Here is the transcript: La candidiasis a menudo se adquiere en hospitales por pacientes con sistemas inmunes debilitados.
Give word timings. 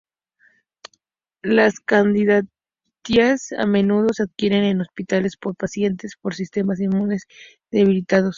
La 1.43 1.71
candidiasis 1.85 3.51
a 3.55 3.67
menudo 3.67 4.09
se 4.13 4.23
adquiere 4.23 4.67
en 4.71 4.81
hospitales 4.81 5.37
por 5.37 5.55
pacientes 5.55 6.15
con 6.15 6.31
sistemas 6.31 6.79
inmunes 6.79 7.25
debilitados. 7.69 8.29